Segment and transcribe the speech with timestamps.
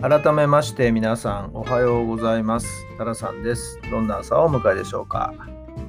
[0.00, 2.86] 改めまして皆さんおはようございます。
[2.98, 3.80] タラさんです。
[3.90, 5.32] どんな朝をお迎えでしょうか。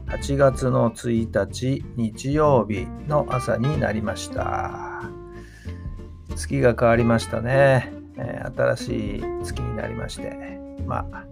[0.08, 5.04] 8月の1日日曜日の朝になりました。
[6.38, 7.92] 月が変わりましたね。
[8.18, 11.26] え、新しい月になりまして、まあ、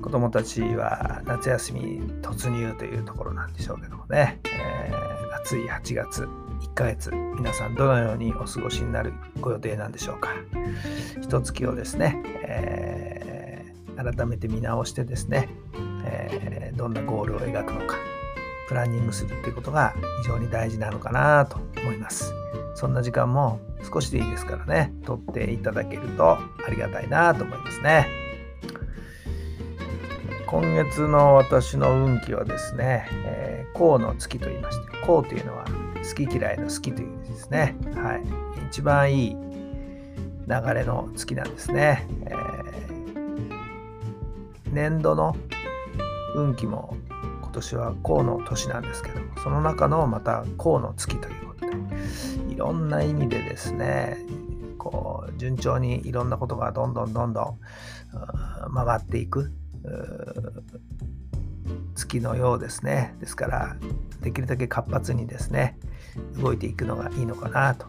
[0.00, 6.28] 子供たちは夏休み突入というところなんでしょうけどもね、えー、暑い8月
[6.60, 10.30] 1ヶ月皆さんどのようにお過ごしになるご予定なんでしょうか。
[11.20, 15.48] 一月をですね、えー、改めて見直してですね、
[16.04, 17.96] えー、どんなゴールを描くのか
[18.68, 22.32] プランニングするっていうことが非常に大事なのかなと思います。
[22.74, 28.23] そんな時間も少しでいいですからね取っていただけるとありがたいなと思いますね。
[30.46, 37.76] 今月の私の運気はですね、えー、甲の月と言いまして、甲というのは好き嫌いの好きという意味ですね。
[37.94, 38.22] はい。
[38.68, 42.06] 一番いい流れの月なんですね。
[42.26, 45.34] えー、年度の
[46.34, 46.96] 運気も
[47.40, 51.72] 今年は甲の年なんですけども、その中のまた甲の月ということで、
[52.52, 54.18] いろんな意味でですね、
[54.78, 57.58] こう順調にいろんなことがどんどんどんどん
[58.74, 59.50] 回っていく
[61.94, 63.14] 月のようですね。
[63.20, 63.76] ですから、
[64.20, 65.78] できるだけ活発にですね、
[66.36, 67.86] 動いていくのがいいのかなと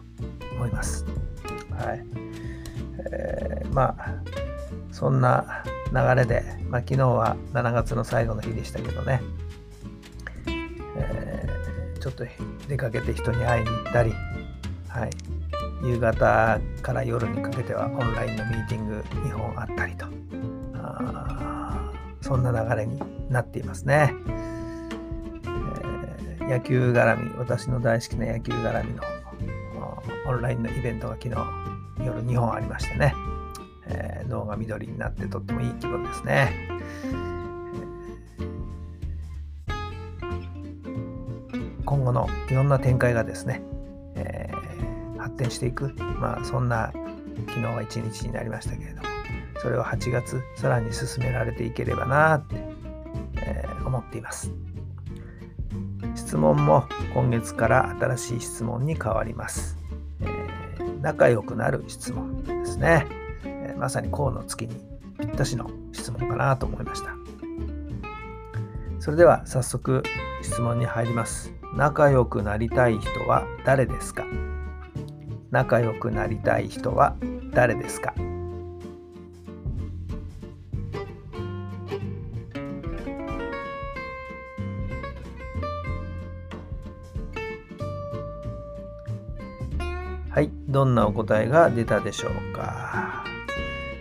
[0.54, 1.04] 思います。
[1.70, 2.04] はい。
[2.98, 4.14] えー、まあ、
[4.90, 9.20] そんな流れで、まあ、昨日は7月の最後の日でしたけどね、
[10.96, 12.24] えー、ちょっと
[12.68, 14.14] 出かけて人に会いに行ったり、
[14.88, 15.10] はい、
[15.84, 20.06] 夕方から夜にかけてはオンラインのミーティング2本あったりと、
[22.26, 23.00] そんな流れに
[23.30, 24.12] なっていますね。
[25.44, 29.02] えー、野球絡み、私の大好きな野球絡みの
[30.26, 31.36] オンラインのイベントが昨日
[32.04, 33.14] 夜2本ありましてね、
[33.86, 36.68] えー、脳が緑になってとってもいい気分ですね。
[41.84, 43.62] 今後のいろんな展開がですね、
[44.16, 46.92] えー、発展していく、まあ、そんな
[47.46, 49.15] 昨日は一日になりましたけれども、
[49.66, 52.54] それを8月さらに進められていければなって、
[53.42, 54.52] えー、思っています。
[56.14, 56.84] 質問も
[57.14, 59.76] 今月から新しい質問に変わります。
[60.20, 63.08] えー、仲良くなる質問ですね、
[63.44, 64.76] えー、まさに河の月に
[65.18, 67.10] ぴったしの質問かなと思いました。
[69.00, 70.04] それでは早速
[70.42, 71.52] 質問に入ります。
[71.74, 74.24] 仲良くなりたい人は誰ですか？
[75.50, 77.16] 仲良くなりたい人は
[77.50, 78.14] 誰ですか？
[90.36, 93.24] はい、どんなお答えが出たでしょうか。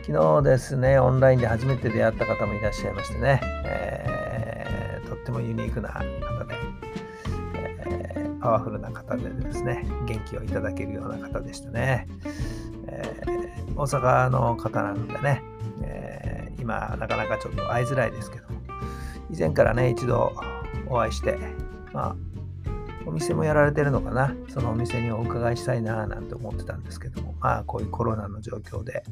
[0.06, 6.00] 昨日ですね、オンラインで初めて出会った方もいらっしゃいましてね、えー、とってもユニークな方
[6.44, 6.56] で、
[7.86, 12.06] えー、パワフルな方でですね、元気をいただけるような方でしたね。
[12.90, 15.42] えー、大阪の方なのでね、
[15.84, 18.48] えー、今なかなかちょっと会いづらいですけど
[19.32, 20.34] 以前からね、一度
[20.88, 21.38] お会いして、
[21.94, 22.16] まあ、
[23.06, 24.36] お店もやられてるのかな？
[24.50, 27.36] そのお店にお伺いしたいななんて思ってたんですけども。
[27.40, 29.04] まあこういうコロナの状況で、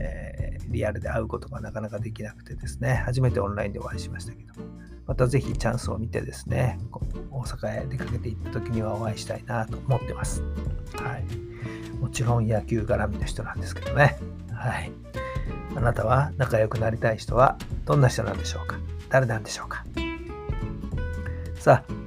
[0.00, 3.02] えー、リアルで会うことがなかなかできなくてですね。
[3.06, 4.52] 初めてオンラインでお会いしましたけど
[5.06, 6.78] またぜひチャンスを見てですね
[7.30, 10.42] 大阪へ出かけて行った時にはお会いしたいなと思ってます、
[10.94, 11.24] はい、
[11.96, 14.18] もちろん野球絡みの人なんですけどね。
[14.52, 14.92] はい。
[15.76, 18.76] あなたは仲良くなりたい人はどんな人なんでしょうか？
[19.08, 19.84] 誰なんでしょうか？
[21.54, 21.97] さあ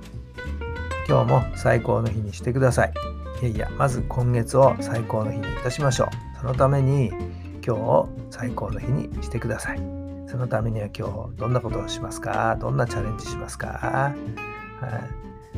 [1.12, 2.94] 今日も最高の日にしてください。
[3.42, 6.08] いやいや、まず今月を最高の日にいたしましょう。
[6.40, 9.78] そのために今日を最高の日にしてください。
[10.26, 12.56] そのためには今日どんなことをしますか？
[12.62, 14.16] どんなチャレンジしますか、は
[14.88, 14.90] い、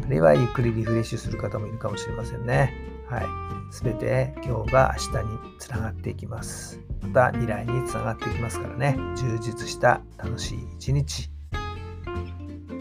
[0.03, 2.73] あるいはゆっくりリフレッシュする方もいるかもしれませんね。
[3.07, 3.25] はい。
[3.69, 6.79] すべて今日が明日につながっていきます。
[7.03, 8.97] また未来につながっていきますからね。
[9.15, 11.29] 充実した楽しい一日。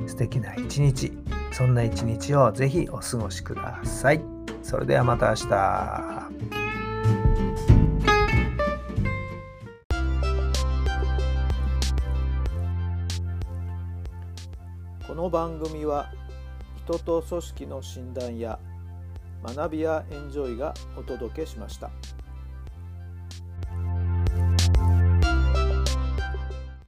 [0.07, 1.13] 素敵な一日。
[1.53, 4.23] そんな一日をぜひお過ごしください。
[4.63, 6.33] それではまた明日。
[15.07, 16.11] この番組は
[16.85, 18.59] 人と組織の診断や
[19.45, 21.91] 学びやエンジョイがお届けしました。